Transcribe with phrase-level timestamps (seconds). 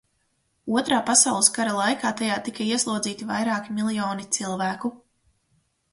[0.79, 4.93] Otrā pasaules kara laikā tajā tika ieslodzīti vairāki miljoni cilvēku.